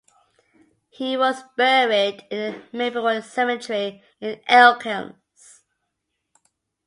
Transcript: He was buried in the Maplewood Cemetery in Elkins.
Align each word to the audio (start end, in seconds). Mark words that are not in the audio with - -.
He 0.89 1.15
was 1.15 1.43
buried 1.55 2.25
in 2.31 2.39
the 2.39 2.63
Maplewood 2.75 3.23
Cemetery 3.23 4.01
in 4.19 4.41
Elkins. 4.47 5.61